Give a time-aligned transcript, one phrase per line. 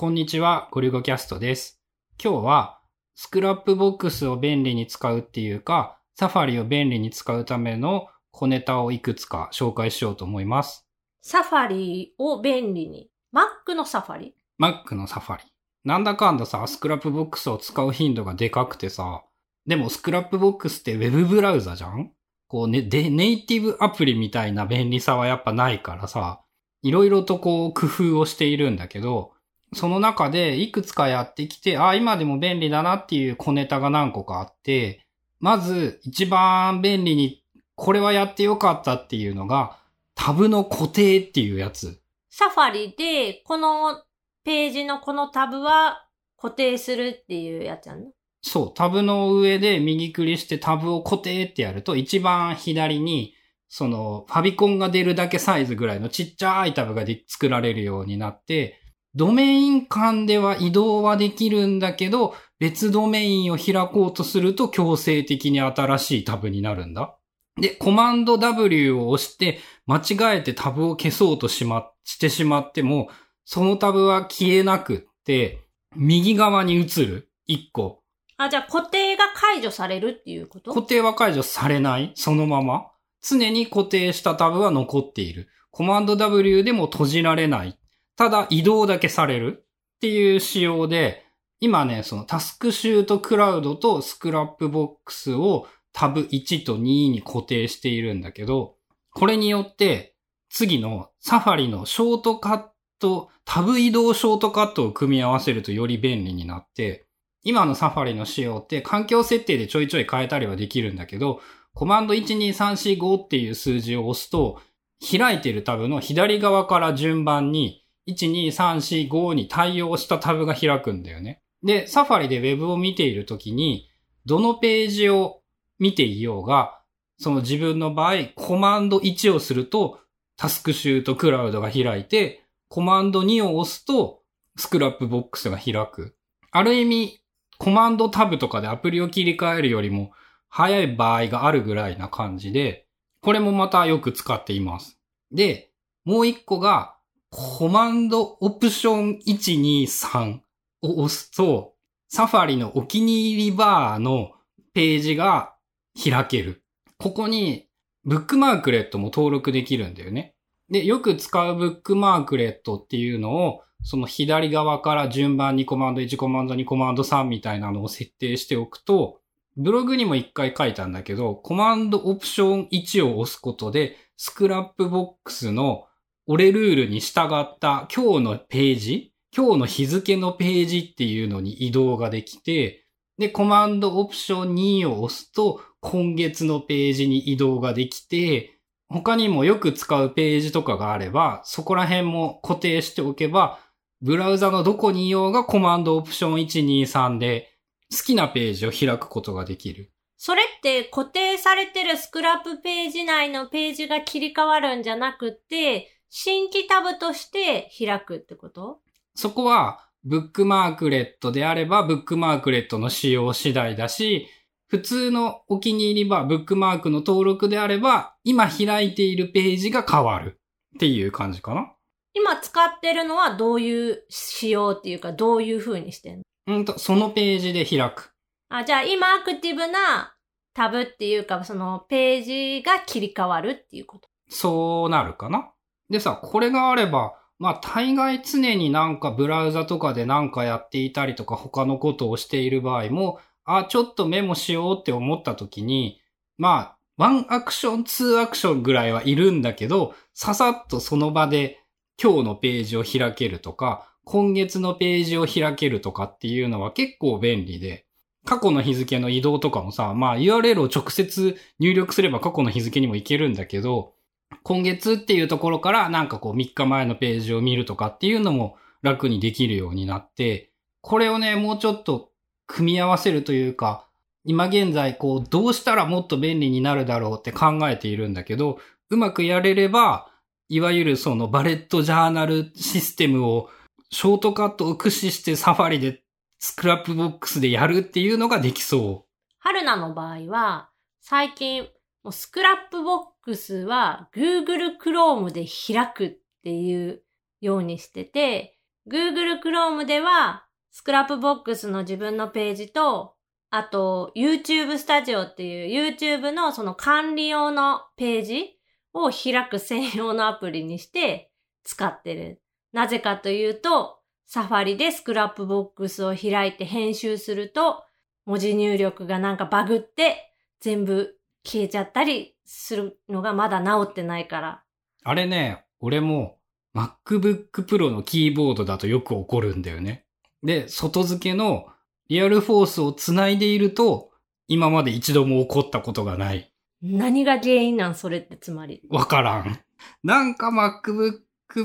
[0.00, 1.78] こんにちは、ごりゅごcastです。
[2.18, 2.80] 今日は、
[3.14, 10.88] Scrapbox を便利に使うっていうか、 Safari を便利に使うための小ネタをいくつか紹介しようと思います。
[11.20, 13.10] Safari を便利に。
[13.34, 15.44] Mac の Safari？Mac のサファリ。
[15.84, 19.22] なんだかんださ、 Scrapbox を使う頻度がでかくてさ、
[19.66, 22.10] でもスクラップボックスって Web ブラウザじゃん？
[22.48, 26.40] こうね、で、ネイティブアプリみたいな便利さはやっぱないからさ、
[26.80, 29.32] いろいろとこう工夫をしているんだけど、
[29.72, 35.04] その中でいくつかやってきて、あ、今でも便利だなっていう小ネタが何個かあって、
[35.38, 37.42] まず一番便利に
[37.76, 39.78] これはやってよかったっていうのが、
[40.14, 42.00] タブの固定っていうやつ。
[42.28, 44.02] サファリで、この
[44.44, 46.06] ページのこのタブは
[46.36, 48.10] 固定するっていうやつやんな。
[48.42, 53.34] そう、タブの上で右クリしてタブを固定ってやると一番左に
[53.68, 58.79] そのファビコンが出るだけサイズぐらいのちっちゃいタブがで作られるようになって、
[59.14, 67.16] ドメイン間では移動はできるんだけど、別ドメインを開こうとすると強制的に新しいタブになるんだ。
[67.60, 73.08] で、コマンド W を押して間違えてタブを消そうとしま、してしまっても、
[73.44, 75.60] そのタブは消えなくって、
[75.96, 77.30] 右側に移る。
[77.48, 78.02] 1個。
[78.36, 80.72] あ、じゃあ固定が解除されるっていうこと？
[80.72, 82.86] 固定は解除されないそのまま
[83.20, 85.48] 常に固定したタブは残っている。
[85.72, 87.76] コマンド W でも閉じられない。
[88.20, 89.64] ただ移動だけされる
[89.96, 91.24] っていう仕様で、
[91.58, 98.74] 今ね、その TaskChute Cloud と Scrapbox をタブ1と2に固定しているんだけど、
[99.14, 100.16] これによって
[100.50, 102.64] 次の Safari のショートカッ
[102.98, 107.06] ト、タブ移動ショートカットを組み合わせるとより便利になって、
[107.42, 111.40] 今のサファリの仕様って環境設定でちょいちょい変えたりはできるんだけど、
[111.72, 114.60] コマンド12345っていう数字を押すと、
[115.00, 117.79] 開いてるタブの左側から順番に
[118.14, 121.40] 12345に対応したタブが開くんだよね。
[121.62, 123.88] で、サファリで Web を見ているときに、
[124.26, 125.42] どのページを
[125.78, 126.80] 見ていようが、
[127.18, 130.00] その自分の場合、コマンド1をすると、
[130.36, 134.22] タスクシュートクラウドが開いて、コマンド2を押すと、
[134.56, 136.16] Scrapbox が開く。
[136.50, 137.20] ある意味、
[137.58, 140.12] コマンドタブとかでアプリを切り替えるよりも
[140.48, 142.86] 早い場合があるぐらいな感じで、
[143.22, 144.98] これもまたよく使っています。
[145.30, 145.70] で、
[146.04, 146.96] もう一個が、
[147.32, 150.40] コマンドオプション123
[150.82, 151.74] を押すと、
[152.08, 154.32] Safari のお気に入りバーの
[154.74, 155.54] ページが
[155.94, 156.64] 開ける。
[156.98, 157.68] ここに
[158.04, 160.34] ブックマークレットも登録できるんだよね。
[160.70, 169.20] で、よく使うブックマークレットっていうのを、その左側から順番にコマンド1、コマンド2、コマンド3みたいなのを設定しておくと、
[169.56, 175.84] ブログにも一回書いたんだけど、コマンドオプション1を押すことで、 Scrapbox の
[176.32, 182.86] 俺ルールに従った今日のページ、今日の日付のページっていうのに移動ができて、
[183.18, 193.58] で、コマンドオプション2を押すと、今月のページに移動ができて、他にもよく使うページとかがあれば、そこら辺も固定しておけば、
[194.00, 197.48] ブラウザのどこにいようがコマンドオプション123で
[197.90, 199.90] 好きなページを開くことができる。
[200.16, 208.80] それって固定されてるスクラップページ内のページが切り替わるんじゃなくて、新規タブとして開くってこと？
[209.14, 214.26] そこは、ブックマークレットであれば、ブックマークレットの使用次第だし、
[214.66, 220.40] 普通のお気に入りバー、ブックマークの登録であれば、今開いているページが変わる
[220.76, 221.72] っていう感じかな。
[222.14, 226.22] 今使ってるのはどういう仕様っていうか、どういう風にしてんの？
[226.48, 228.12] うんと、そのページで開く。
[228.48, 230.14] あ、じゃあ今アクティブな
[230.54, 234.08] タブっていうか、そのページが切り替わるっていうこと？
[234.28, 235.52] そうなるかな。
[235.90, 246.00] でさ、これがあれば、まあ大概常になんかブラウザとかでなんかやっていたりとか他のことをしている場合も、あ、ちょっとメモしようって思った時に、
[246.38, 251.60] まあ、ワンアクション、ツーアクションぐらいはいるんだけど、ささっとその場で
[252.00, 257.86] 今日のページを開けるとか、今月のページを開けるとかっていうのは結構便利で、
[258.26, 263.94] 過去の日付の移動とかもさ、まあ URL を直接入力すれば過去の日付にも行けるんだけど、
[264.42, 270.50] 今月っていうところからなんかこう3日前のページを見るとかっていうのも楽にできるようになって、
[270.80, 272.10] これをね、もうちょっと
[272.46, 273.86] 組み合わせるというか、
[274.24, 278.58] 今現在こうどうしたらもっと便利になるだろうって考えているんだけど、
[278.90, 280.10] うまくやれれば、
[280.48, 283.50] いわゆるそのバレットジャーナルシステムを
[283.90, 286.02] ショートカットを駆使して Safari で
[286.40, 289.10] Scrapbox でやるっていうのができそう。
[289.38, 291.68] 春菜の場合は、最近、
[292.02, 296.10] もう Scrapbox は Google Chrome で開くっ
[296.42, 297.02] ていう
[297.40, 298.58] ようにしてて、
[298.88, 303.14] Google Chrome では、 Scrapbox の自分のページと、
[303.50, 308.58] あと、YouTube Studio っていう YouTube のその管理用のページ
[308.94, 311.30] を開く専用のアプリにして
[311.64, 312.40] 使ってる。
[312.72, 317.82] なぜかというと、 Safari で Scrapbox を開いて編集すると、
[318.24, 324.62] 文字入力がなんかバグって全部消えちゃったりするのがまだ治ってないから。
[325.04, 326.38] あれね、俺も
[326.74, 330.04] MacBook Pro のキーボードだとよく起こるんだよね。
[330.42, 331.66] で、外付けの
[332.08, 334.10] リアルフォースをつないでいると、
[334.48, 336.52] 今まで一度も起こったことがない。
[336.82, 338.82] 何が原因なんそれってつまり。
[338.88, 339.60] わからん。
[340.02, 341.20] なんか MacBook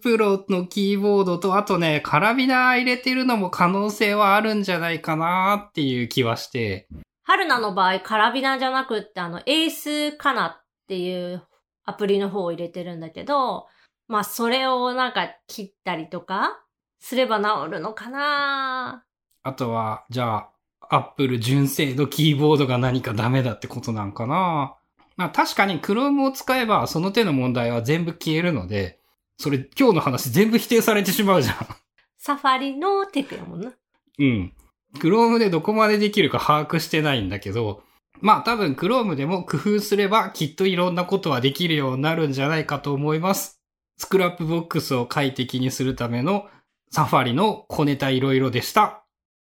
[0.00, 6.88] Pro のキーボードと、あとね、カラビナ入れてるのも可能性はあるんじゃないかなっていう気はして。
[7.28, 11.42] 春菜の場合、カラビナじゃなくって、あの、エースカナっていう
[11.84, 13.66] アプリの方を入れてるんだけど、
[14.08, 16.58] まあ、それをなんか切ったりとか
[17.00, 19.04] すれば治るのかな
[19.42, 20.50] あとは、じゃあ、
[20.88, 24.76] Apple 純正のキーボードが何かダメだってことなんかな
[25.16, 29.00] まあ確かに Chrome を使えばその手の問題は全部消えるので、
[29.36, 31.56] それ今日の話全部否定されてしまうじゃん。
[32.16, 33.72] サファリのテクやもんな。
[34.18, 34.54] うん。
[34.98, 37.82] Chrome でどこまでできるか把握してないんだけど、
[38.20, 43.60] まあ多分 Chrome でも工夫すればきっといろんなことはできるようになるんじゃないかと思います。
[43.96, 46.46] スクラップボックスを快適にするための
[46.90, 49.04] サファリの小ネタいろいろでした。